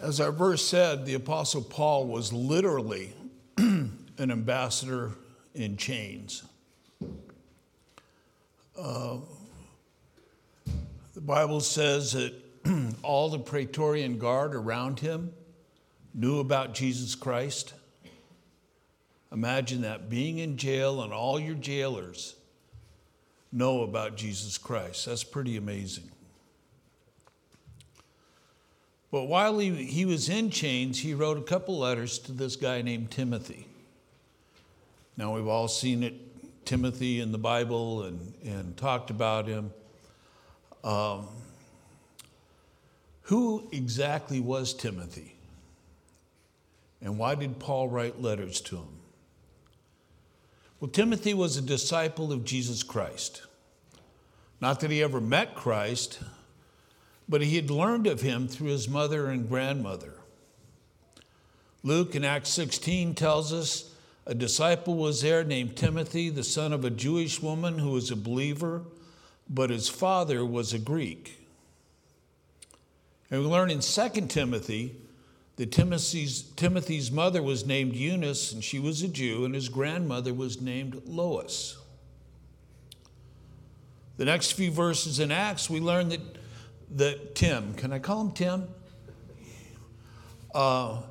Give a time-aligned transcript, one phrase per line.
[0.00, 3.12] As our verse said, the Apostle Paul was literally
[3.56, 5.12] an ambassador
[5.54, 6.44] in chains.
[8.78, 9.16] Uh,
[11.14, 12.32] the Bible says that
[13.02, 15.32] all the Praetorian Guard around him
[16.14, 17.74] knew about Jesus Christ.
[19.32, 22.36] Imagine that being in jail and all your jailers
[23.50, 25.06] know about Jesus Christ.
[25.06, 26.10] That's pretty amazing.
[29.10, 32.82] But while he, he was in chains, he wrote a couple letters to this guy
[32.82, 33.66] named Timothy.
[35.16, 36.14] Now, we've all seen it,
[36.64, 39.72] Timothy in the Bible, and, and talked about him.
[40.84, 41.26] Um,
[43.22, 45.34] who exactly was Timothy?
[47.00, 48.98] And why did Paul write letters to him?
[50.80, 53.42] Well, Timothy was a disciple of Jesus Christ.
[54.60, 56.20] Not that he ever met Christ,
[57.28, 60.14] but he had learned of him through his mother and grandmother.
[61.82, 63.94] Luke in Acts 16 tells us
[64.26, 68.16] a disciple was there named Timothy, the son of a Jewish woman who was a
[68.16, 68.82] believer,
[69.48, 71.46] but his father was a Greek.
[73.30, 74.96] And we learn in 2 Timothy
[75.56, 80.32] that Timothy's, Timothy's mother was named Eunice, and she was a Jew, and his grandmother
[80.32, 81.76] was named Lois.
[84.18, 86.20] The next few verses in Acts, we learn that
[86.92, 88.68] that Tim, can I call him Tim?
[90.54, 91.02] Uh,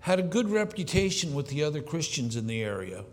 [0.00, 3.04] had a good reputation with the other Christians in the area.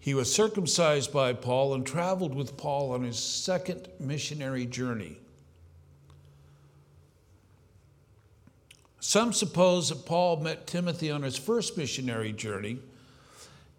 [0.00, 5.18] He was circumcised by Paul and traveled with Paul on his second missionary journey.
[9.00, 12.78] Some suppose that Paul met Timothy on his first missionary journey,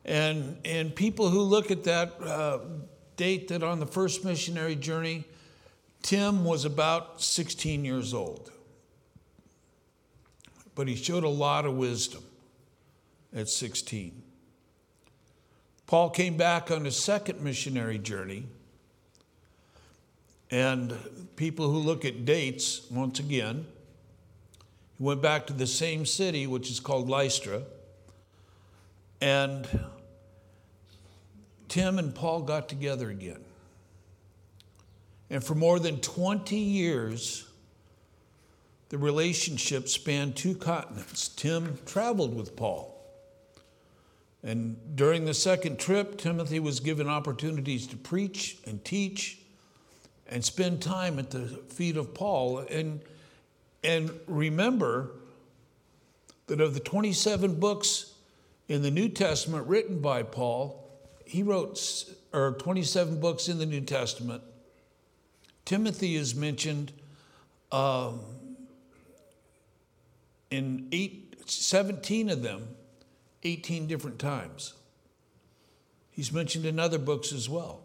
[0.06, 2.60] and, and people who look at that uh,
[3.16, 5.24] date that on the first missionary journey,
[6.02, 8.52] Tim was about 16 years old,
[10.76, 12.24] but he showed a lot of wisdom
[13.36, 14.24] at 16.
[15.86, 18.46] Paul came back on his second missionary journey,
[20.52, 20.96] and
[21.36, 23.66] people who look at dates, once again,
[24.98, 27.64] he went back to the same city, which is called Lystra,
[29.22, 29.68] and
[31.68, 33.44] Tim and Paul got together again.
[35.30, 37.48] And for more than 20 years,
[38.90, 41.30] the relationship spanned two continents.
[41.30, 42.96] Tim traveled with Paul.
[44.44, 49.40] And during the second trip, Timothy was given opportunities to preach and teach
[50.28, 52.60] and spend time at the feet of Paul.
[52.60, 53.02] And,
[53.84, 55.12] and remember
[56.48, 58.14] that of the 27 books
[58.68, 60.88] in the New Testament written by Paul,
[61.26, 64.42] he wrote, or 27 books in the New Testament,
[65.70, 66.92] Timothy is mentioned
[67.72, 68.22] um,
[70.50, 72.70] in eight, 17 of them,
[73.44, 74.74] 18 different times.
[76.10, 77.82] He's mentioned in other books as well.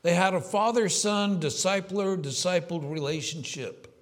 [0.00, 3.94] They had a father son, discipler, discipled relationship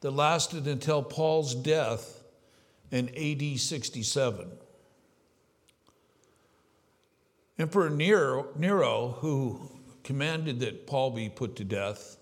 [0.00, 2.20] that lasted until Paul's death
[2.90, 4.50] in AD 67.
[7.60, 9.73] Emperor Nero, Nero who
[10.04, 12.18] commanded that Paul be put to death,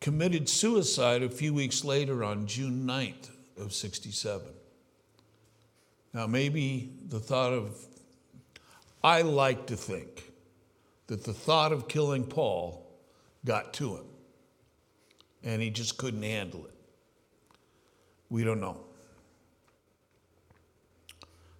[0.00, 4.46] committed suicide a few weeks later on June 9th of 67.
[6.14, 7.76] Now, maybe the thought of,
[9.02, 10.32] I like to think
[11.08, 12.86] that the thought of killing Paul
[13.44, 14.04] got to him
[15.42, 16.74] and he just couldn't handle it.
[18.30, 18.80] We don't know.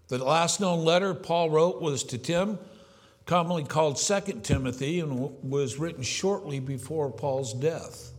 [0.08, 2.58] The last known letter Paul wrote was to Tim
[3.26, 5.18] commonly called Second Timothy, and
[5.48, 8.12] was written shortly before Paul's death.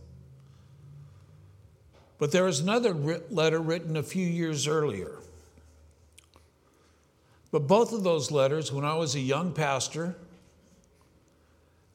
[2.18, 2.94] But there is another
[3.30, 5.18] letter written a few years earlier.
[7.50, 10.16] But both of those letters, when I was a young pastor,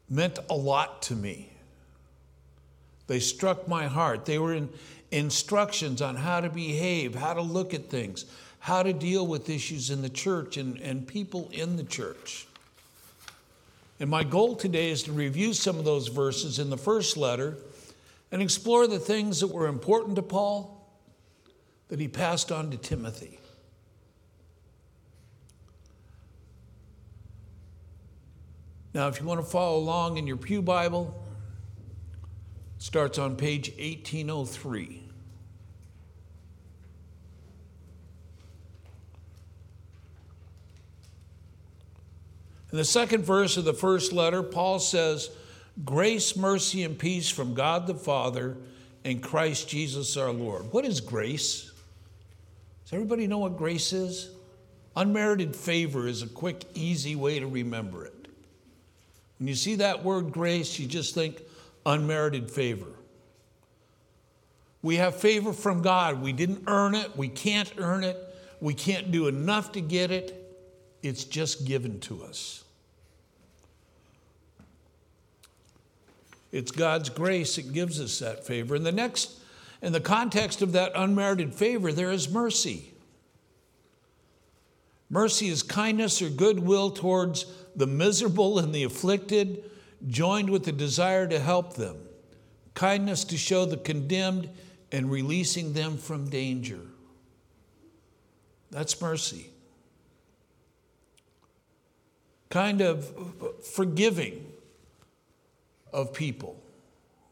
[0.09, 1.51] meant a lot to me.
[3.07, 4.25] They struck my heart.
[4.25, 4.69] They were in
[5.11, 8.25] instructions on how to behave, how to look at things,
[8.59, 12.47] how to deal with issues in the church and, and people in the church.
[13.99, 17.57] And my goal today is to review some of those verses in the first letter
[18.31, 20.75] and explore the things that were important to Paul
[21.89, 23.39] that he passed on to Timothy.
[28.93, 31.23] Now, if you want to follow along in your Pew Bible,
[32.77, 35.08] it starts on page 1803.
[42.71, 45.29] In the second verse of the first letter, Paul says,
[45.85, 48.57] Grace, mercy, and peace from God the Father
[49.03, 50.71] and Christ Jesus our Lord.
[50.71, 51.71] What is grace?
[52.83, 54.29] Does everybody know what grace is?
[54.95, 58.27] Unmerited favor is a quick, easy way to remember it.
[59.37, 61.41] When you see that word grace, you just think
[61.85, 62.91] unmerited favor.
[64.81, 66.21] We have favor from God.
[66.21, 67.15] We didn't earn it.
[67.15, 68.17] We can't earn it.
[68.59, 70.38] We can't do enough to get it.
[71.01, 72.63] It's just given to us.
[76.51, 78.75] It's God's grace that gives us that favor.
[78.75, 79.39] In the next,
[79.81, 82.91] in the context of that unmerited favor, there is mercy.
[85.09, 87.45] Mercy is kindness or goodwill towards
[87.75, 89.63] the miserable and the afflicted,
[90.07, 91.97] joined with the desire to help them.
[92.73, 94.49] Kindness to show the condemned
[94.91, 96.79] and releasing them from danger.
[98.71, 99.49] That's mercy.
[102.49, 103.11] Kind of
[103.63, 104.51] forgiving
[105.93, 106.59] of people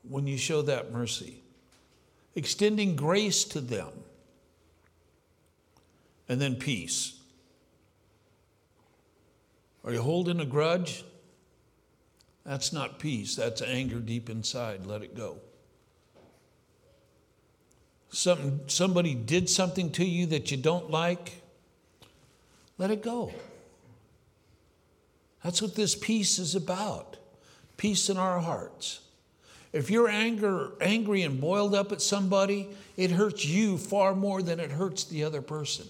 [0.07, 1.41] when you show that mercy,
[2.35, 3.89] extending grace to them,
[6.29, 7.19] and then peace.
[9.83, 11.03] Are you holding a grudge?
[12.45, 14.85] That's not peace, that's anger deep inside.
[14.85, 15.37] Let it go.
[18.09, 21.41] Something, somebody did something to you that you don't like,
[22.77, 23.33] let it go.
[25.47, 27.15] That's what this peace is about
[27.77, 28.99] peace in our hearts.
[29.71, 32.67] If you're anger, angry and boiled up at somebody,
[32.97, 35.87] it hurts you far more than it hurts the other person.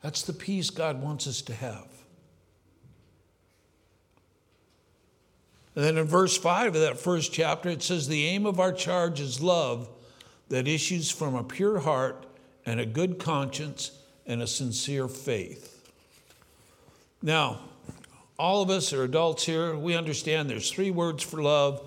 [0.00, 1.88] That's the peace God wants us to have.
[5.76, 8.72] And then in verse 5 of that first chapter, it says, The aim of our
[8.72, 9.86] charge is love
[10.48, 12.24] that issues from a pure heart
[12.64, 13.90] and a good conscience
[14.24, 15.71] and a sincere faith.
[17.22, 17.60] Now,
[18.38, 19.76] all of us are adults here.
[19.76, 21.82] We understand there's three words for love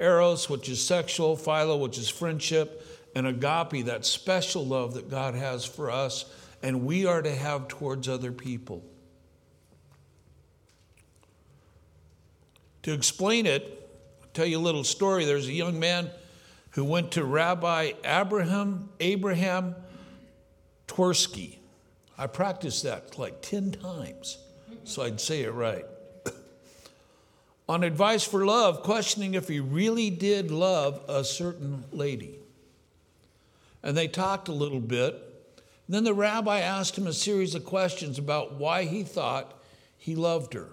[0.00, 5.34] eros, which is sexual, philo, which is friendship, and agape, that special love that God
[5.34, 6.24] has for us
[6.62, 8.82] and we are to have towards other people.
[12.82, 13.90] To explain it,
[14.22, 15.24] I'll tell you a little story.
[15.24, 16.10] There's a young man
[16.70, 19.74] who went to Rabbi Abraham Abraham
[20.86, 21.58] Twerski.
[22.16, 24.38] I practiced that like 10 times
[24.88, 25.84] so I'd say it right.
[27.68, 32.38] On advice for love, questioning if he really did love a certain lady.
[33.82, 35.24] And they talked a little bit.
[35.88, 39.54] Then the rabbi asked him a series of questions about why he thought
[39.96, 40.68] he loved her.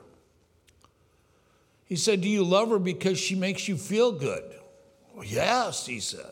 [1.86, 4.44] He said, Do you love her because she makes you feel good?
[5.14, 6.32] Well, yes, he said.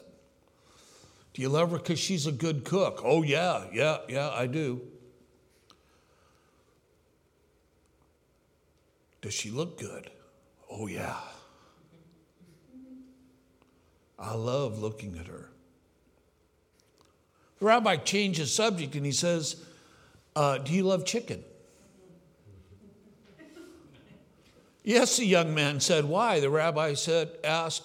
[1.34, 3.02] Do you love her because she's a good cook?
[3.04, 4.82] Oh, yeah, yeah, yeah, I do.
[9.24, 10.12] Does she look good?
[10.70, 11.16] Oh, yeah.
[14.20, 15.50] I love looking at her.
[17.60, 19.64] The rabbi changed his subject and he says,
[20.36, 21.42] uh, Do you love chicken?
[24.84, 26.42] yes, the young man said, Why?
[26.42, 27.84] The rabbi said, asked,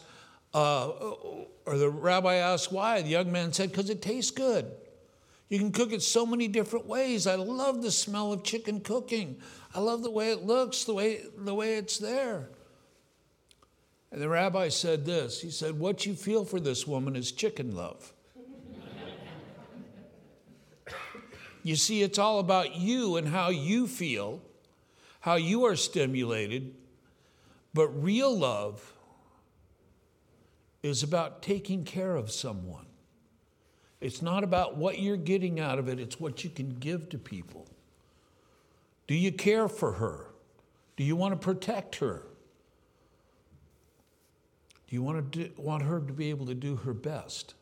[0.53, 3.01] uh, or the rabbi asked why.
[3.01, 4.73] The young man said, Because it tastes good.
[5.49, 7.27] You can cook it so many different ways.
[7.27, 9.41] I love the smell of chicken cooking.
[9.75, 12.49] I love the way it looks, the way, the way it's there.
[14.11, 17.75] And the rabbi said this He said, What you feel for this woman is chicken
[17.75, 18.13] love.
[21.63, 24.43] you see, it's all about you and how you feel,
[25.21, 26.75] how you are stimulated.
[27.73, 28.95] But real love
[30.83, 32.88] is about taking care of someone.
[34.01, 37.19] It's not about what you're getting out of it, it's what you can give to
[37.19, 37.67] people.
[39.07, 40.27] Do you care for her?
[40.97, 42.23] Do you want to protect her?
[44.89, 47.55] Do you want, to do, want her to be able to do her best?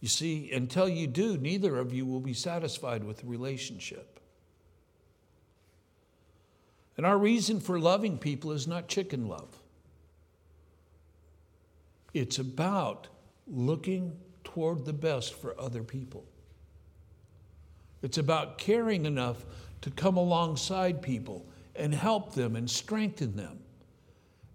[0.00, 4.20] You see, until you do, neither of you will be satisfied with the relationship.
[6.96, 9.58] And our reason for loving people is not chicken love.
[12.14, 13.08] It's about
[13.46, 14.16] looking
[14.56, 16.24] toward the best for other people.
[18.00, 19.44] It's about caring enough
[19.82, 21.44] to come alongside people
[21.74, 23.58] and help them and strengthen them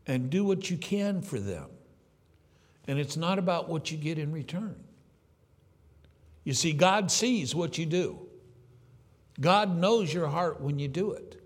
[0.07, 1.67] and do what you can for them.
[2.87, 4.75] And it's not about what you get in return.
[6.45, 8.27] You see, God sees what you do,
[9.39, 11.39] God knows your heart when you do it.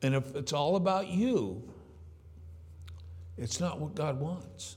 [0.00, 1.68] And if it's all about you,
[3.36, 4.76] it's not what God wants.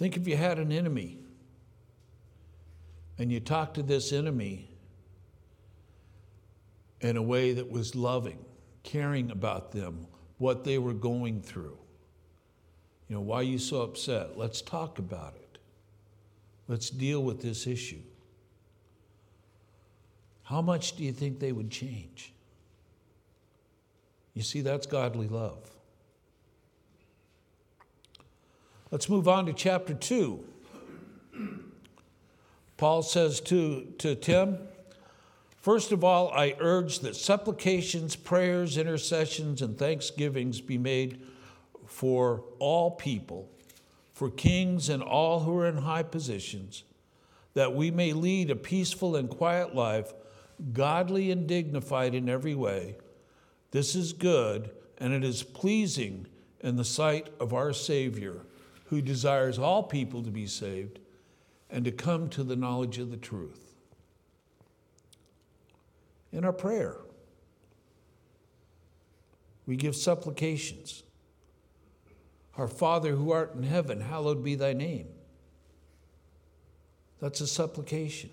[0.00, 1.18] Think if you had an enemy
[3.18, 4.70] and you talked to this enemy
[7.02, 8.38] in a way that was loving,
[8.82, 10.06] caring about them,
[10.38, 11.76] what they were going through.
[13.08, 14.38] You know, why are you so upset?
[14.38, 15.58] Let's talk about it.
[16.66, 18.00] Let's deal with this issue.
[20.44, 22.32] How much do you think they would change?
[24.32, 25.70] You see, that's godly love.
[28.90, 30.44] Let's move on to chapter 2.
[32.76, 34.58] Paul says to, to Tim,
[35.60, 41.20] First of all, I urge that supplications, prayers, intercessions, and thanksgivings be made
[41.86, 43.48] for all people,
[44.12, 46.82] for kings and all who are in high positions,
[47.54, 50.14] that we may lead a peaceful and quiet life,
[50.72, 52.96] godly and dignified in every way.
[53.70, 56.26] This is good, and it is pleasing
[56.60, 58.46] in the sight of our Savior,
[58.90, 60.98] who desires all people to be saved
[61.70, 63.76] and to come to the knowledge of the truth
[66.32, 66.96] in our prayer.
[69.64, 71.04] We give supplications.
[72.56, 75.06] Our Father who art in heaven, hallowed be thy name.
[77.20, 78.30] That's a supplication.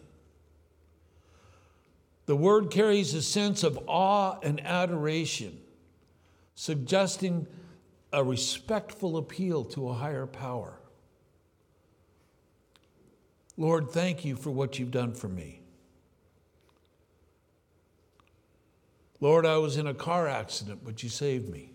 [2.26, 5.60] The word carries a sense of awe and adoration,
[6.56, 7.46] suggesting
[8.14, 10.80] a respectful appeal to a higher power.
[13.58, 15.62] Lord, thank you for what you've done for me.
[19.20, 21.72] Lord, I was in a car accident, but you saved me.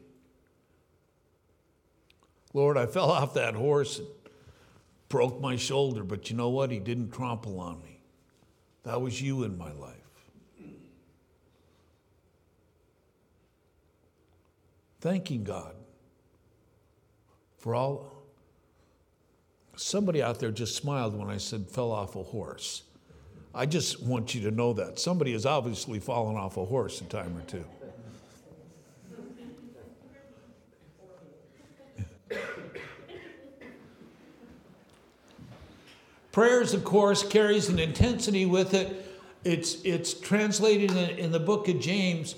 [2.55, 4.09] Lord, I fell off that horse and
[5.09, 6.71] broke my shoulder, but you know what?
[6.71, 8.01] He didn't trample on me.
[8.85, 9.97] That was you in my life.
[15.01, 15.75] Thanking God
[17.63, 18.13] for all.
[19.77, 22.83] Somebody out there just smiled when I said fell off a horse.
[23.55, 24.99] I just want you to know that.
[24.99, 27.65] Somebody has obviously fallen off a horse a time or two.
[36.33, 39.07] Prayers, of course, carries an intensity with it.
[39.45, 42.35] It's, it's translated in, in the book of James.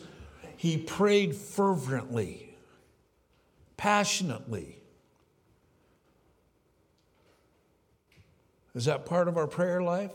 [0.57, 2.57] He prayed fervently,
[3.77, 4.84] passionately.
[8.75, 10.11] Is that part of our prayer life?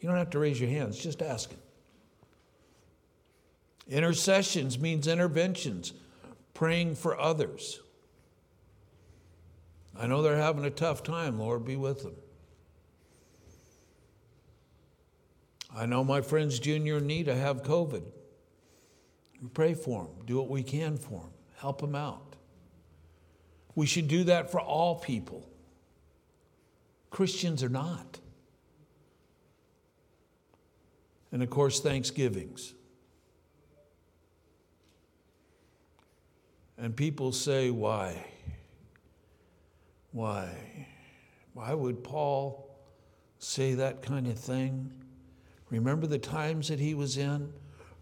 [0.00, 1.58] You don't have to raise your hands, just ask it.
[3.88, 5.92] Intercessions means interventions,
[6.54, 7.80] praying for others.
[9.98, 12.16] I know they're having a tough time, Lord, be with them.
[15.74, 18.02] I know my friends, Junior and Nita, have COVID.
[19.40, 22.36] We pray for them, do what we can for them, help them out.
[23.74, 25.48] We should do that for all people.
[27.12, 28.18] Christians are not.
[31.30, 32.72] And of course, Thanksgivings.
[36.78, 38.26] And people say, why?
[40.12, 40.88] Why?
[41.52, 42.74] Why would Paul
[43.38, 44.90] say that kind of thing?
[45.68, 47.52] Remember the times that he was in?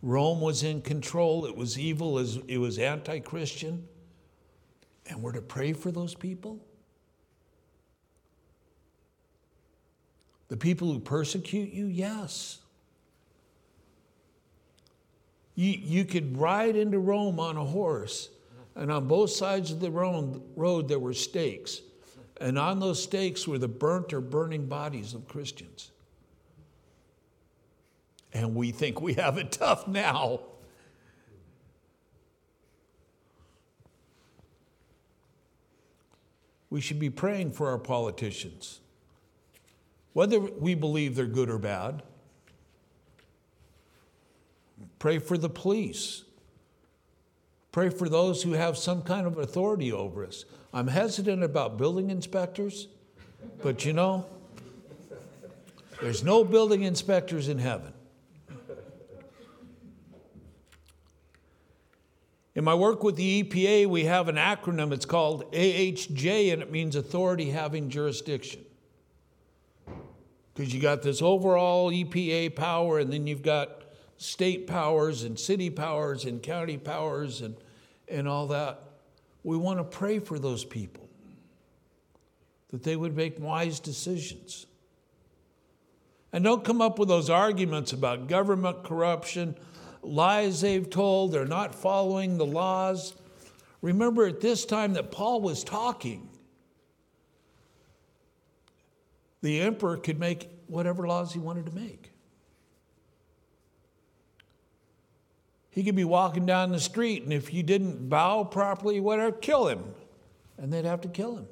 [0.03, 3.89] Rome was in control, it was evil, it was anti Christian.
[5.07, 6.61] And we're to pray for those people?
[10.51, 11.87] The people who persecute you?
[11.87, 12.59] Yes.
[15.55, 18.29] You, you could ride into Rome on a horse,
[18.75, 21.81] and on both sides of the road there were stakes.
[22.41, 25.91] And on those stakes were the burnt or burning bodies of Christians.
[28.33, 30.41] And we think we have it tough now.
[36.71, 38.81] We should be praying for our politicians,
[40.13, 42.03] whether we believe they're good or bad.
[44.99, 46.25] Pray for the police.
[47.73, 50.45] Pray for those who have some kind of authority over us.
[50.73, 52.89] I'm hesitant about building inspectors,
[53.63, 54.27] but you know,
[56.01, 57.93] there's no building inspectors in heaven.
[62.55, 64.93] In my work with the EPA, we have an acronym.
[64.93, 68.65] It's called AHJ, and it means authority having jurisdiction.
[70.55, 73.83] Because you got this overall EPA power, and then you've got
[74.17, 77.57] state powers and city powers and county powers and,
[78.09, 78.83] and all that.
[79.43, 81.09] We want to pray for those people
[82.71, 84.67] that they would make wise decisions.
[86.33, 89.57] And don't come up with those arguments about government corruption,
[90.03, 93.15] lies they've told, they're not following the laws.
[93.83, 96.30] Remember at this time that Paul was talking,
[99.43, 102.13] the emperor could make whatever laws he wanted to make.
[105.71, 109.69] He could be walking down the street, and if you didn't bow properly, whatever, kill
[109.69, 109.95] him.
[110.59, 111.47] And they'd have to kill him.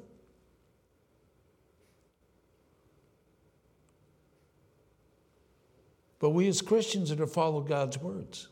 [6.19, 8.49] But we as Christians are to follow God's words.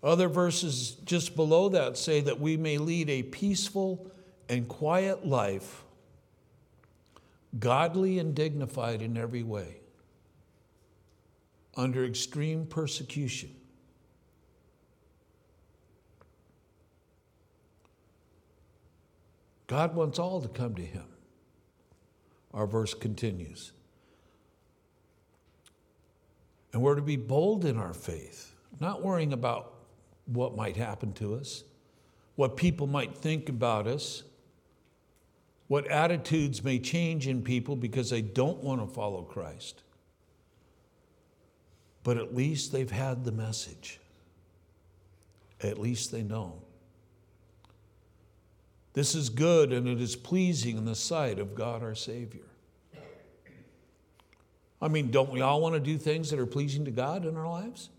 [0.00, 4.10] Other verses just below that say that we may lead a peaceful
[4.48, 5.84] and quiet life,
[7.58, 9.80] godly and dignified in every way,
[11.76, 13.54] under extreme persecution.
[19.66, 21.04] God wants all to come to Him.
[22.52, 23.72] Our verse continues.
[26.72, 29.74] And we're to be bold in our faith, not worrying about
[30.26, 31.64] what might happen to us,
[32.34, 34.22] what people might think about us,
[35.68, 39.82] what attitudes may change in people because they don't want to follow Christ.
[42.02, 44.00] But at least they've had the message.
[45.60, 46.62] At least they know.
[48.94, 52.46] This is good and it is pleasing in the sight of God our Savior.
[54.80, 57.36] I mean, don't we all want to do things that are pleasing to God in
[57.36, 57.90] our lives?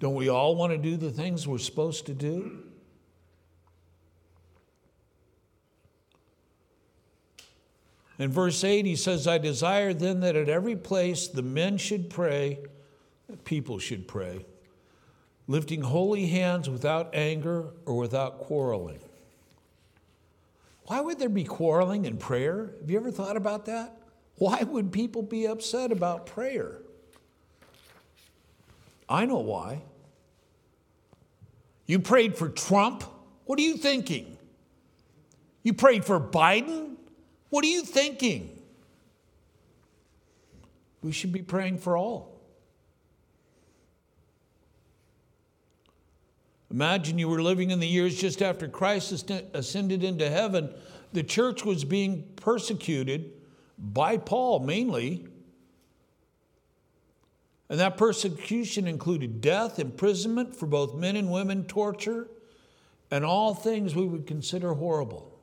[0.00, 2.64] Don't we all want to do the things we're supposed to do?
[8.18, 12.10] In verse 8, he says, I desire then that at every place the men should
[12.10, 12.58] pray,
[13.44, 14.44] people should pray,
[15.46, 19.00] lifting holy hands without anger or without quarreling.
[20.86, 22.72] Why would there be quarreling in prayer?
[22.80, 23.96] Have you ever thought about that?
[24.36, 26.78] Why would people be upset about prayer?
[29.08, 29.82] I know why.
[31.86, 33.04] You prayed for Trump?
[33.44, 34.36] What are you thinking?
[35.62, 36.96] You prayed for Biden?
[37.50, 38.58] What are you thinking?
[41.02, 42.40] We should be praying for all.
[46.70, 50.74] Imagine you were living in the years just after Christ ascended into heaven.
[51.12, 53.32] The church was being persecuted
[53.78, 55.26] by Paul mainly
[57.68, 62.28] and that persecution included death, imprisonment for both men and women, torture,
[63.10, 65.37] and all things we would consider horrible.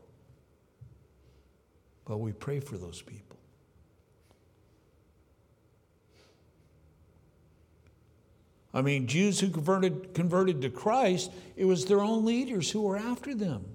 [2.05, 3.37] But we pray for those people.
[8.73, 12.97] I mean, Jews who converted, converted to Christ, it was their own leaders who were
[12.97, 13.65] after them.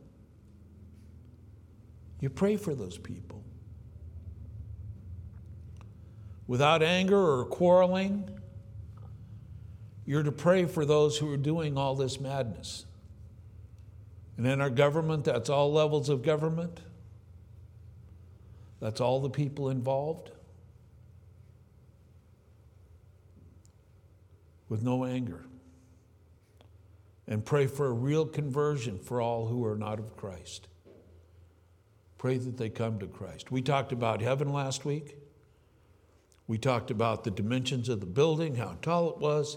[2.20, 3.42] You pray for those people.
[6.46, 8.28] Without anger or quarreling,
[10.04, 12.84] you're to pray for those who are doing all this madness.
[14.36, 16.80] And in our government, that's all levels of government,
[18.80, 20.30] that's all the people involved.
[24.68, 25.44] With no anger.
[27.26, 30.68] And pray for a real conversion for all who are not of Christ.
[32.18, 33.50] Pray that they come to Christ.
[33.50, 35.16] We talked about heaven last week.
[36.46, 39.56] We talked about the dimensions of the building, how tall it was,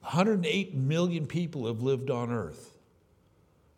[0.00, 2.72] 108 million people have lived on earth.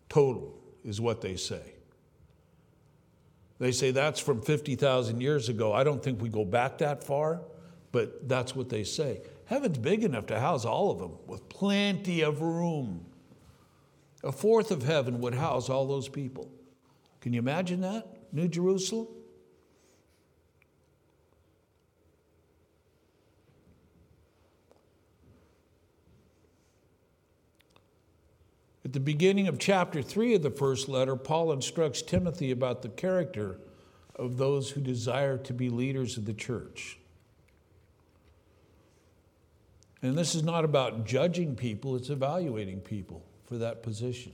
[0.08, 1.74] Total is what they say.
[3.60, 5.72] They say that's from 50,000 years ago.
[5.72, 7.42] I don't think we go back that far,
[7.92, 9.20] but that's what they say.
[9.44, 13.04] Heaven's big enough to house all of them with plenty of room.
[14.24, 16.50] A fourth of heaven would house all those people.
[17.20, 18.06] Can you imagine that?
[18.32, 19.08] New Jerusalem?
[28.90, 32.88] At the beginning of chapter 3 of the first letter, Paul instructs Timothy about the
[32.88, 33.60] character
[34.16, 36.98] of those who desire to be leaders of the church.
[40.02, 44.32] And this is not about judging people, it's evaluating people for that position.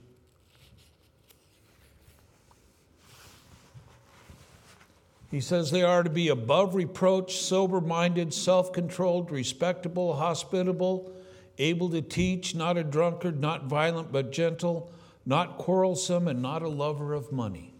[5.29, 11.13] He says they are to be above reproach, sober minded, self controlled, respectable, hospitable
[11.57, 14.91] able to teach, not a drunkard, not violent, but gentle,
[15.25, 17.73] not quarrelsome, and not a lover of money.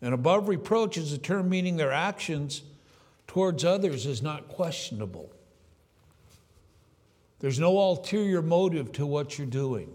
[0.00, 2.62] And above reproach is a term meaning their actions
[3.26, 5.32] towards others is not questionable.
[7.40, 9.92] There's no ulterior motive to what you're doing.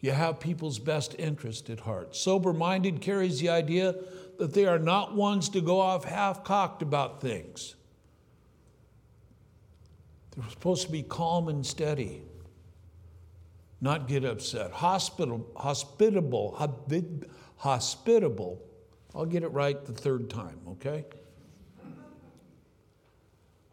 [0.00, 2.16] You have people's best interest at heart.
[2.16, 3.94] Sober minded carries the idea
[4.38, 7.76] that they are not ones to go off half cocked about things.
[10.36, 12.22] They're supposed to be calm and steady,
[13.80, 14.70] not get upset.
[14.72, 16.56] Hospital, hospitable,
[17.56, 18.62] hospitable
[19.14, 21.04] I'll get it right the third time, okay?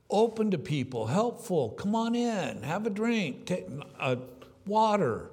[0.10, 3.68] Open to people, helpful, come on in, have a drink, take
[4.00, 4.18] uh,
[4.66, 5.30] water,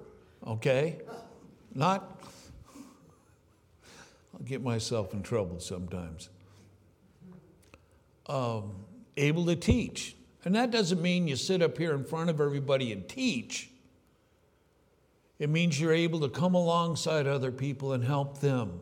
[0.46, 1.00] okay?
[1.74, 2.22] Not,
[4.34, 6.28] I'll get myself in trouble sometimes.
[8.26, 8.74] Um,
[9.16, 10.15] able to teach.
[10.46, 13.68] And that doesn't mean you sit up here in front of everybody and teach.
[15.40, 18.78] It means you're able to come alongside other people and help them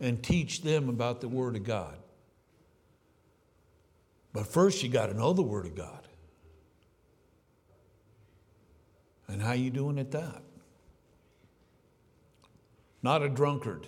[0.00, 1.98] and teach them about the Word of God.
[4.32, 6.08] But first, you got to know the Word of God.
[9.28, 10.40] And how you doing at that?
[13.02, 13.86] Not a drunkard.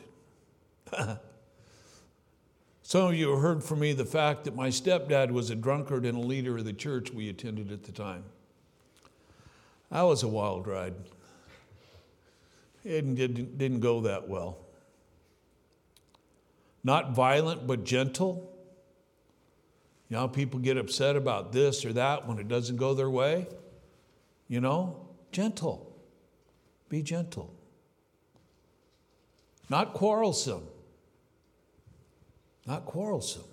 [2.94, 6.06] Some of you have heard from me the fact that my stepdad was a drunkard
[6.06, 8.22] and a leader of the church we attended at the time.
[9.90, 10.94] That was a wild ride.
[12.84, 14.58] It didn't, didn't go that well.
[16.84, 18.48] Not violent, but gentle.
[20.08, 23.48] You know, people get upset about this or that when it doesn't go their way.
[24.46, 25.92] You know, gentle.
[26.88, 27.52] Be gentle.
[29.68, 30.68] Not quarrelsome.
[32.66, 33.44] Not quarrelsome.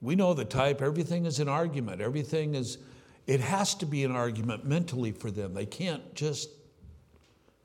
[0.00, 2.00] We know the type, everything is an argument.
[2.00, 2.78] Everything is,
[3.26, 5.54] it has to be an argument mentally for them.
[5.54, 6.50] They can't just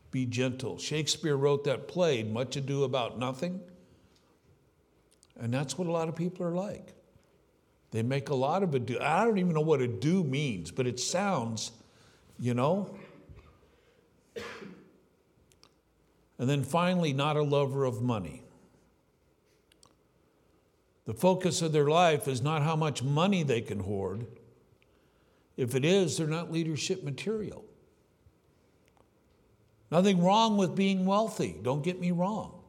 [0.10, 0.78] be gentle.
[0.78, 3.60] Shakespeare wrote that play, Much Ado About Nothing.
[5.40, 6.94] And that's what a lot of people are like.
[7.92, 8.98] They make a lot of ado.
[9.00, 11.72] I don't even know what ado means, but it sounds,
[12.40, 12.96] you know.
[16.40, 18.43] And then finally, not a lover of money.
[21.06, 24.26] The focus of their life is not how much money they can hoard.
[25.58, 27.66] If it is, they're not leadership material.
[29.92, 32.64] Nothing wrong with being wealthy, don't get me wrong.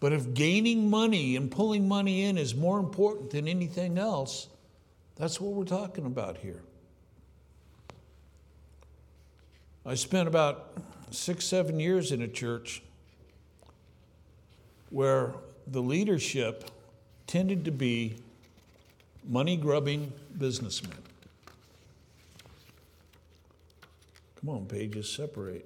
[0.00, 4.48] But if gaining money and pulling money in is more important than anything else,
[5.14, 6.62] that's what we're talking about here.
[9.86, 10.76] I spent about
[11.12, 12.82] six, seven years in a church
[14.90, 15.34] where
[15.66, 16.70] the leadership
[17.32, 18.14] tended to be
[19.26, 20.98] money grubbing businessmen.
[24.38, 25.64] Come on, pages, separate.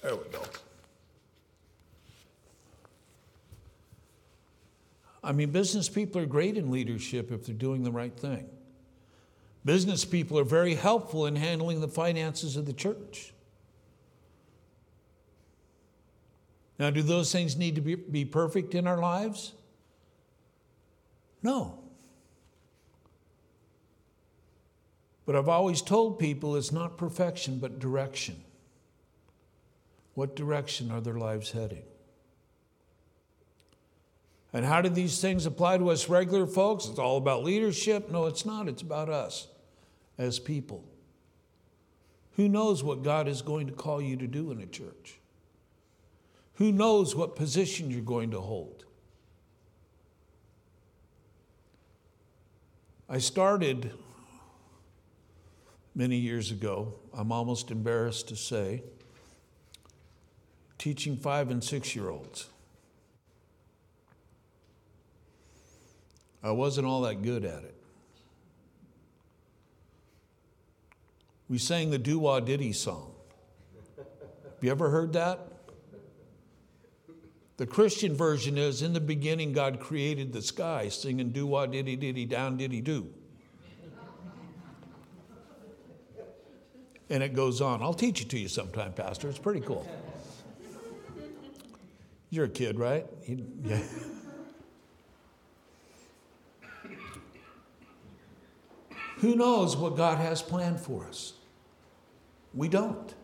[0.00, 0.44] There we go.
[5.24, 8.48] I mean, business people are great in leadership if they're doing the right thing.
[9.64, 13.31] Business people are very helpful in handling the finances of the church.
[16.82, 19.52] Now, do those things need to be, be perfect in our lives?
[21.40, 21.78] No.
[25.24, 28.42] But I've always told people it's not perfection, but direction.
[30.14, 31.84] What direction are their lives heading?
[34.52, 36.86] And how do these things apply to us regular folks?
[36.86, 38.10] It's all about leadership.
[38.10, 38.66] No, it's not.
[38.66, 39.46] It's about us
[40.18, 40.84] as people.
[42.32, 45.20] Who knows what God is going to call you to do in a church?
[46.54, 48.84] Who knows what position you're going to hold?
[53.08, 53.92] I started
[55.94, 58.82] many years ago, I'm almost embarrassed to say,
[60.78, 62.48] teaching five and six year olds.
[66.42, 67.74] I wasn't all that good at it.
[71.48, 73.12] We sang the doo wah diddy song.
[73.98, 75.51] Have you ever heard that?
[77.62, 81.94] The Christian version is In the beginning, God created the sky, singing doo wah diddy
[81.94, 83.06] diddy down diddy do.
[87.08, 87.80] and it goes on.
[87.80, 89.28] I'll teach it to you sometime, Pastor.
[89.28, 89.86] It's pretty cool.
[92.30, 93.06] You're a kid, right?
[93.28, 93.78] yeah.
[99.18, 101.34] Who knows what God has planned for us?
[102.54, 103.14] We don't.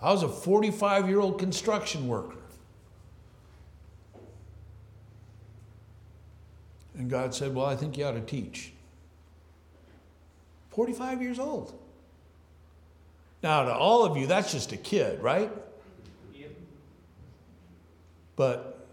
[0.00, 2.36] I was a 45 year old construction worker.
[6.96, 8.72] And God said, Well, I think you ought to teach.
[10.70, 11.74] 45 years old.
[13.42, 15.50] Now, to all of you, that's just a kid, right?
[18.36, 18.86] But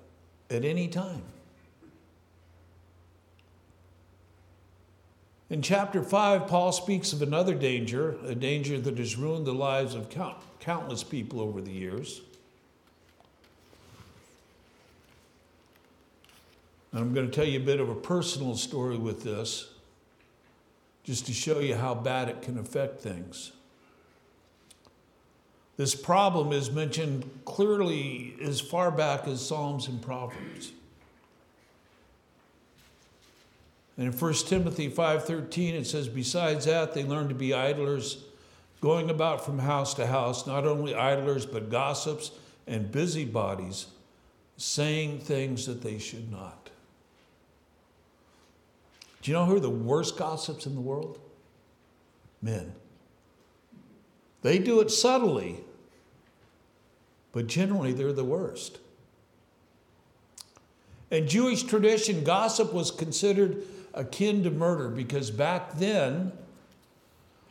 [0.49, 1.23] at any time.
[5.55, 9.95] In chapter 5, Paul speaks of another danger, a danger that has ruined the lives
[9.95, 12.19] of count, countless people over the years.
[16.91, 19.69] And I'm going to tell you a bit of a personal story with this
[21.05, 23.53] just to show you how bad it can affect things.
[25.77, 30.73] This problem is mentioned clearly as far back as Psalms and Proverbs.
[33.97, 38.23] And in 1 Timothy 5:13 it says besides that they learn to be idlers
[38.81, 42.31] going about from house to house not only idlers but gossips
[42.67, 43.87] and busybodies
[44.57, 46.69] saying things that they should not.
[49.21, 51.19] Do you know who are the worst gossips in the world?
[52.41, 52.73] Men.
[54.43, 55.61] They do it subtly,
[57.31, 58.77] but generally they're the worst.
[61.09, 63.63] In Jewish tradition, gossip was considered
[63.95, 66.31] akin to murder because back then,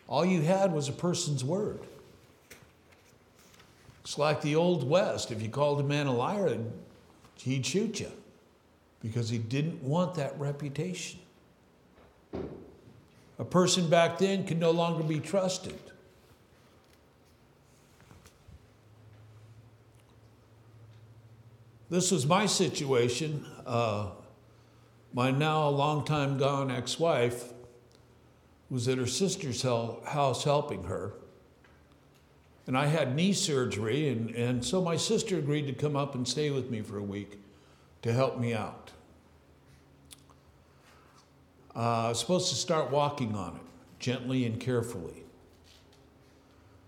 [0.07, 1.81] all you had was a person's word.
[4.03, 5.33] It's like the Old West.
[5.33, 6.59] If you called a man a liar,
[7.39, 8.13] he'd shoot you
[9.03, 11.21] because he didn't want that reputation.
[13.39, 15.79] A person back then could no longer be trusted.
[21.89, 23.47] This was my situation.
[23.65, 24.11] Uh,
[25.15, 27.53] my now long time gone ex wife
[28.69, 31.13] was at her sister's house helping her.
[32.67, 36.27] And I had knee surgery, and, and so my sister agreed to come up and
[36.27, 37.39] stay with me for a week
[38.03, 38.91] to help me out.
[41.77, 43.63] Uh, I was supposed to start walking on it
[44.01, 45.25] gently and carefully.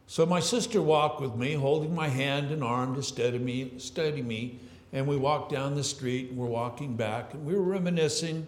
[0.09, 4.23] So my sister walked with me, holding my hand and arm to steady me, steady
[4.23, 4.61] me
[4.93, 8.47] and we walked down the street and we're walking back and we were reminiscing,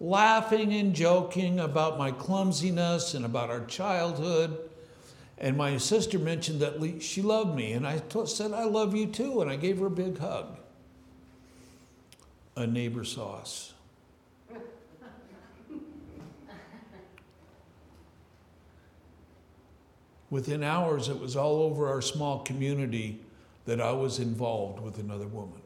[0.00, 4.58] laughing and joking about my clumsiness and about our childhood.
[5.38, 9.40] And my sister mentioned that she loved me, and I said, I love you too,
[9.40, 10.58] and I gave her a big hug.
[12.56, 13.72] A neighbor saw us.
[20.30, 23.20] Within hours, it was all over our small community
[23.64, 25.57] that I was involved with another woman.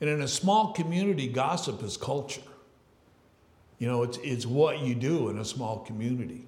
[0.00, 2.40] And in a small community, gossip is culture.
[3.78, 6.46] You know, it's, it's what you do in a small community.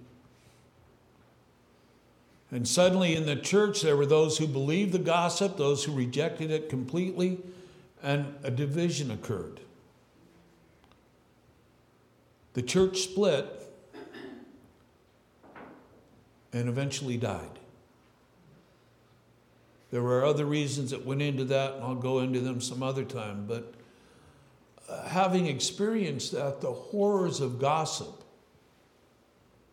[2.51, 6.51] And suddenly in the church, there were those who believed the gossip, those who rejected
[6.51, 7.39] it completely,
[8.03, 9.61] and a division occurred.
[12.53, 13.47] The church split
[16.53, 17.59] and eventually died.
[19.93, 23.05] There were other reasons that went into that, and I'll go into them some other
[23.05, 23.45] time.
[23.47, 23.75] But
[24.89, 28.25] uh, having experienced that, the horrors of gossip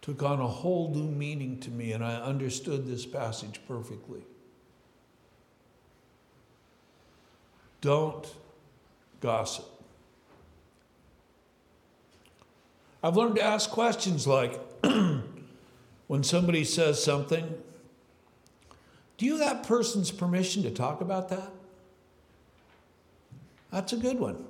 [0.02, 4.24] took on a whole new meaning to me, and I understood this passage perfectly.
[7.80, 8.28] Don't
[9.22, 9.66] gossip.
[13.02, 14.60] I've learned to ask questions like
[16.08, 17.56] when somebody says something
[19.20, 21.52] do you have that person's permission to talk about that?
[23.70, 24.46] That's a good one.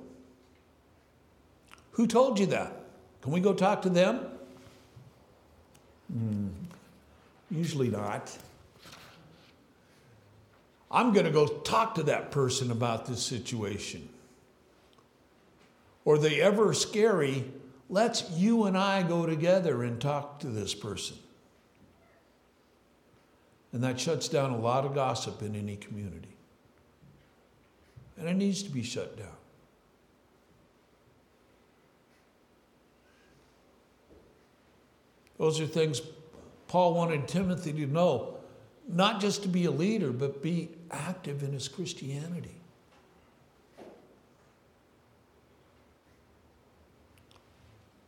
[1.92, 2.72] Who told you that?
[3.20, 4.20] Can we go talk to them?
[6.16, 6.50] Mm,
[7.50, 8.34] usually not.
[10.88, 14.08] I'm going to go talk to that person about this situation.
[16.04, 17.44] Or the ever scary,
[17.88, 21.16] let's you and I go together and talk to this person.
[23.72, 26.36] And that shuts down a lot of gossip in any community.
[28.18, 29.28] And it needs to be shut down.
[35.38, 36.02] Those are things
[36.68, 38.36] Paul wanted Timothy to know,
[38.86, 42.60] not just to be a leader, but be active in his Christianity.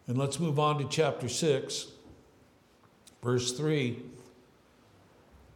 [0.06, 1.86] And let's move on to chapter 6,
[3.22, 4.02] verse 3.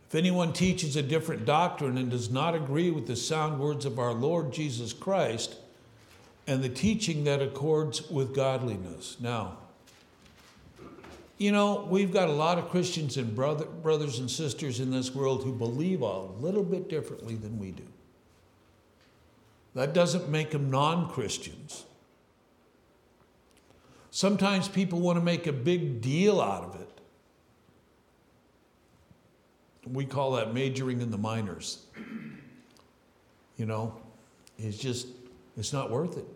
[0.08, 3.98] If anyone teaches a different doctrine and does not agree with the sound words of
[3.98, 5.56] our Lord Jesus Christ
[6.46, 9.16] and the teaching that accords with godliness.
[9.18, 9.58] Now,
[11.38, 15.12] you know, we've got a lot of Christians and brother, brothers and sisters in this
[15.12, 17.86] world who believe a little bit differently than we do.
[19.74, 21.84] That doesn't make them non Christians.
[24.10, 26.95] Sometimes people want to make a big deal out of it
[29.92, 31.86] we call that majoring in the minors.
[33.56, 33.96] You know,
[34.58, 35.08] it's just,
[35.56, 36.26] it's not worth it.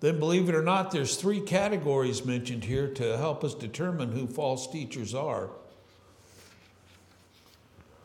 [0.00, 4.26] Then, believe it or not, there's three categories mentioned here to help us determine who
[4.26, 5.50] false teachers are.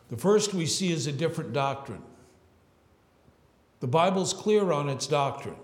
[0.09, 2.01] The first we see is a different doctrine.
[3.79, 5.55] The Bible's clear on its doctrine.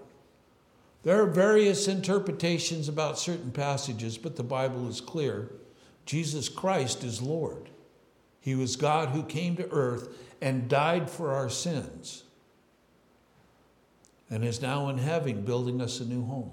[1.04, 5.52] There are various interpretations about certain passages, but the Bible is clear.
[6.12, 7.70] Jesus Christ is Lord.
[8.42, 10.10] He was God who came to earth
[10.42, 12.26] and died for our sins
[14.30, 16.52] and is now in heaven building us a new home.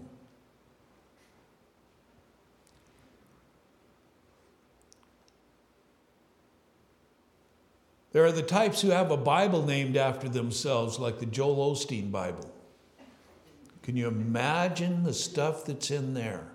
[8.13, 12.13] There are the types who have a Bible named after themselves, like the Joel Osteen
[12.13, 12.49] Bible.
[13.83, 16.47] Can you imagine the stuff that's in there?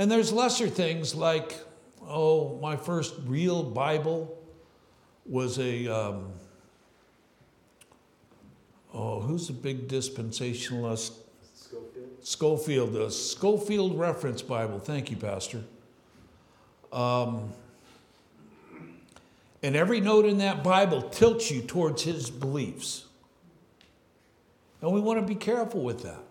[0.00, 1.58] And there's lesser things like,
[2.08, 4.42] oh, my first real Bible
[5.26, 6.32] was a, um,
[8.94, 11.12] oh, who's a big dispensationalist?
[11.54, 12.08] Schofield.
[12.22, 14.78] Scofield, the Scofield Reference Bible.
[14.78, 15.64] Thank you, Pastor.
[16.94, 17.52] Um,
[19.62, 23.04] and every note in that Bible tilts you towards his beliefs.
[24.80, 26.29] And we want to be careful with that.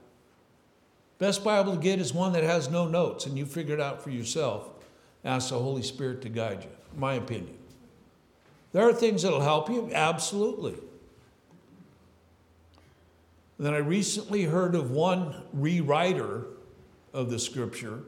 [1.19, 4.01] Best Bible to get is one that has no notes and you figure it out
[4.01, 4.69] for yourself.
[5.23, 7.57] Ask the Holy Spirit to guide you, my opinion.
[8.71, 10.75] There are things that'll help you, absolutely.
[13.57, 16.45] And then I recently heard of one rewriter
[17.13, 18.03] of the scripture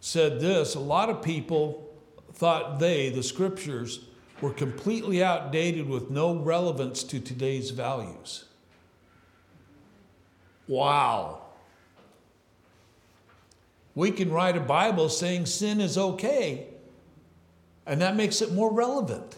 [0.00, 1.90] said this a lot of people
[2.34, 4.00] thought they, the scriptures,
[4.40, 8.44] were completely outdated with no relevance to today's values.
[10.70, 11.40] Wow.
[13.96, 16.68] We can write a Bible saying sin is okay,
[17.86, 19.36] and that makes it more relevant.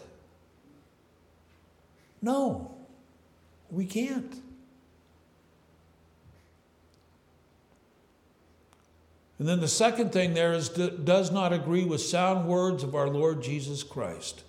[2.21, 2.75] No,
[3.71, 4.31] we can't.
[9.39, 13.09] And then the second thing there is does not agree with sound words of our
[13.09, 14.43] Lord Jesus Christ.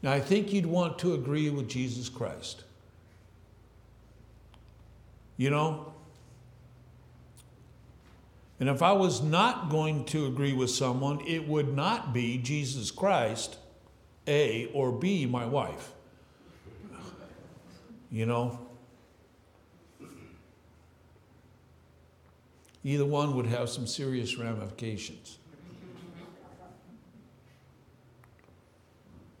[0.00, 2.64] Now, I think you'd want to agree with Jesus Christ.
[5.42, 5.92] You know?
[8.60, 12.92] And if I was not going to agree with someone, it would not be Jesus
[12.92, 13.56] Christ,
[14.28, 15.90] A, or B, my wife.
[18.08, 18.60] You know?
[22.84, 25.38] Either one would have some serious ramifications.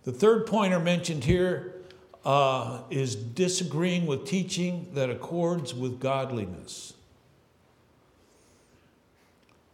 [0.02, 1.81] The third pointer mentioned here
[2.24, 6.94] uh, is disagreeing with teaching that accords with godliness.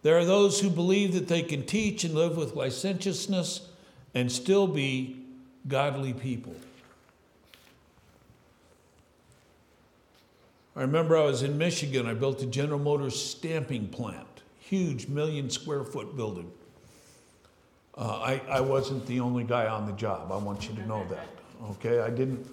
[0.03, 3.69] There are those who believe that they can teach and live with licentiousness
[4.15, 5.17] and still be
[5.67, 6.55] godly people.
[10.77, 12.07] I remember I was in Michigan.
[12.07, 16.51] I built a General Motors stamping plant, huge million square foot building.
[17.97, 20.31] Uh, I, I wasn't the only guy on the job.
[20.31, 21.27] I want you to know that.
[21.63, 22.47] Okay, I didn't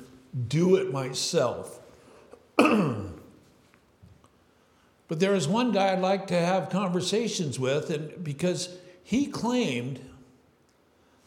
[0.50, 1.80] do it myself.
[2.58, 3.10] but
[5.10, 10.00] there is one guy I'd like to have conversations with, and because he claimed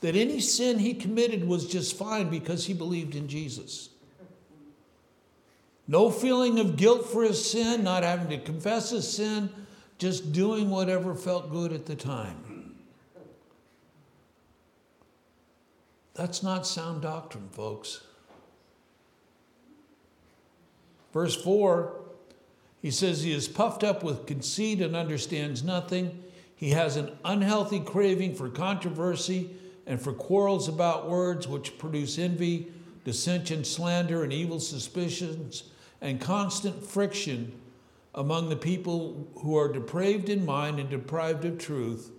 [0.00, 3.90] that any sin he committed was just fine because he believed in Jesus.
[5.86, 9.48] No feeling of guilt for his sin, not having to confess his sin,
[9.96, 12.47] just doing whatever felt good at the time.
[16.18, 18.00] That's not sound doctrine, folks.
[21.12, 21.94] Verse 4,
[22.82, 26.24] he says, He is puffed up with conceit and understands nothing.
[26.56, 29.50] He has an unhealthy craving for controversy
[29.86, 32.66] and for quarrels about words, which produce envy,
[33.04, 37.52] dissension, slander, and evil suspicions and constant friction
[38.16, 42.10] among the people who are depraved in mind and deprived of truth,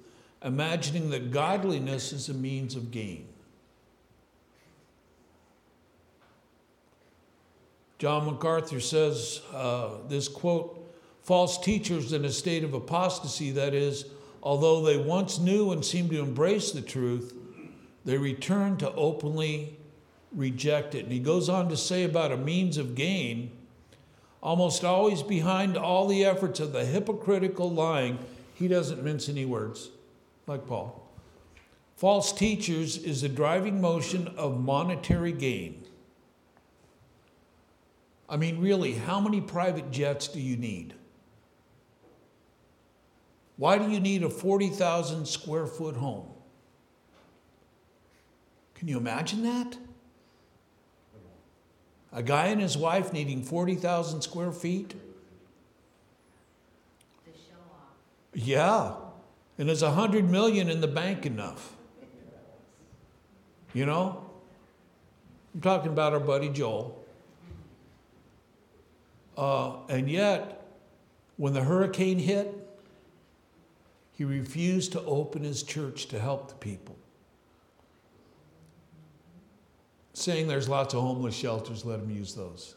[0.41, 3.28] imagining that godliness is a means of gain.
[7.99, 10.75] John MacArthur says uh, this quote
[11.21, 14.05] false teachers in a state of apostasy, that is,
[14.41, 17.33] although they once knew and seemed to embrace the truth,
[18.05, 19.77] they return to openly
[20.31, 21.03] reject it.
[21.03, 23.51] And he goes on to say about a means of gain
[24.41, 28.19] almost always behind all the efforts of the hypocritical lying,
[28.53, 29.89] he doesn't mince any words,
[30.47, 31.05] like Paul.
[31.97, 35.83] False teachers is the driving motion of monetary gain.
[38.29, 40.93] I mean, really, how many private jets do you need?
[43.57, 46.27] Why do you need a 40,000 square foot home?
[48.75, 49.77] Can you imagine that?
[52.13, 54.95] A guy and his wife needing 40,000 square feet?
[58.33, 58.93] Yeah.
[59.57, 61.75] And a hundred million in the bank enough.
[63.73, 64.23] You know?
[65.53, 66.98] I'm talking about our buddy Joel.
[69.39, 70.65] Uh, and yet,
[71.37, 72.53] when the hurricane hit,
[74.11, 76.97] he refused to open his church to help the people.
[80.11, 82.75] Saying there's lots of homeless shelters, let him use those.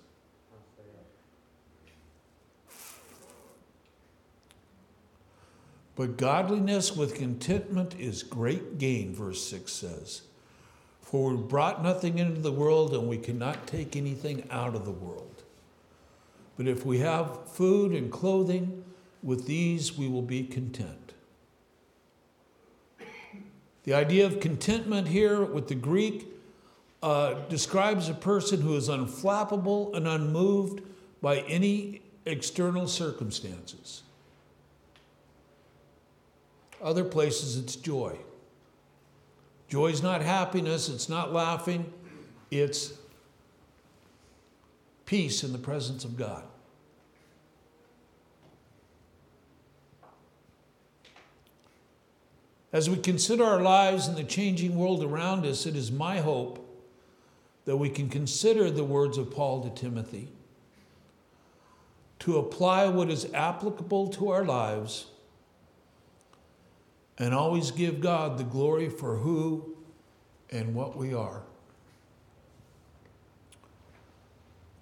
[5.97, 10.23] But godliness with contentment is great gain, verse 6 says.
[11.01, 14.93] For we brought nothing into the world, and we cannot take anything out of the
[14.93, 15.32] world.
[16.57, 18.85] But if we have food and clothing,
[19.23, 21.15] with these we will be content.
[23.85, 26.29] The idea of contentment here with the Greek
[27.03, 30.83] uh, describes a person who is unflappable and unmoved
[31.21, 34.03] by any external circumstances.
[36.81, 38.19] Other places, it's joy.
[39.69, 41.93] Joy is not happiness, it's not laughing,
[42.51, 42.93] it's
[45.13, 46.43] peace in the presence of God.
[52.73, 56.67] As we consider our lives in the changing world around us, it is my hope
[57.67, 60.29] that we can consider the words of Paul to Timothy
[62.21, 65.09] to apply what is applicable to our lives
[67.19, 69.77] and always give God the glory for who
[70.51, 71.43] and what we are.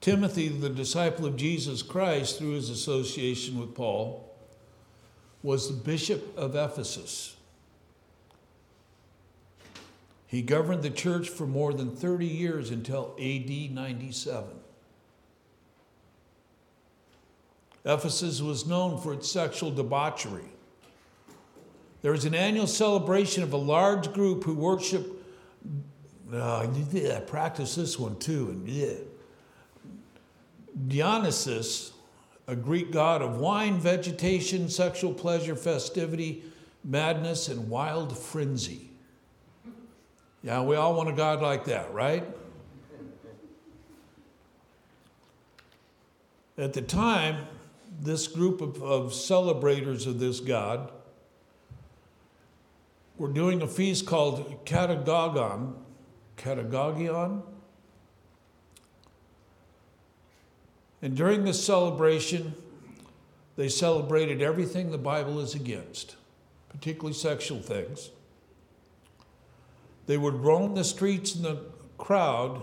[0.00, 4.34] Timothy, the disciple of Jesus Christ, through his association with Paul,
[5.42, 7.36] was the bishop of Ephesus.
[10.26, 14.48] He governed the church for more than 30 years until AD 97.
[17.84, 20.48] Ephesus was known for its sexual debauchery.
[22.02, 25.06] There was an annual celebration of a large group who worship.
[26.32, 28.94] Uh, yeah, practice this one too, and yeah.
[30.88, 31.92] Dionysus,
[32.46, 36.42] a Greek god of wine, vegetation, sexual pleasure, festivity,
[36.84, 38.90] madness, and wild frenzy.
[40.42, 42.24] Yeah, we all want a God like that, right?
[46.56, 47.46] At the time,
[48.00, 50.90] this group of, of celebrators of this God
[53.20, 55.74] we're doing a feast called Catagogon.
[56.38, 57.42] Catagogion.
[61.02, 62.54] And during this celebration,
[63.56, 66.16] they celebrated everything the Bible is against,
[66.68, 68.10] particularly sexual things.
[70.06, 71.62] They would roam the streets in the
[71.96, 72.62] crowd,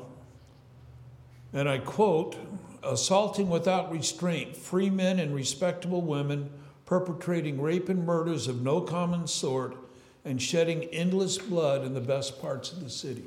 [1.54, 2.36] and I quote,
[2.84, 6.50] assaulting without restraint free men and respectable women,
[6.86, 9.76] perpetrating rape and murders of no common sort
[10.24, 13.26] and shedding endless blood in the best parts of the city.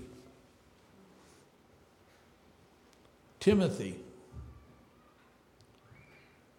[3.39, 3.97] Timothy,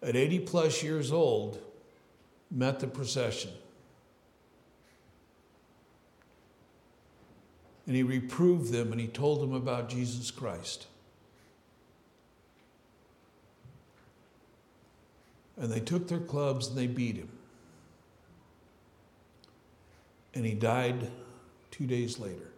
[0.02, 1.60] at 80 plus years old,
[2.50, 3.50] met the procession.
[7.86, 10.86] And he reproved them and he told them about Jesus Christ.
[15.56, 17.28] And they took their clubs and they beat him
[20.34, 21.10] and he died
[21.70, 22.50] two days later.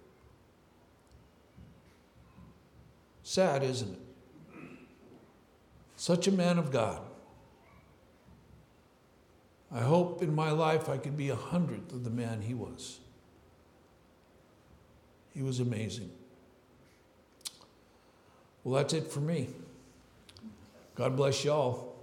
[3.23, 3.99] Sad, isn't it?
[5.97, 7.01] Such a man of God.
[9.75, 13.01] I hope in my life I could be a hundredth of the man he was.
[15.35, 16.11] He was amazing.
[18.63, 19.49] Well, that's it for me.
[20.95, 21.94] God bless y'all.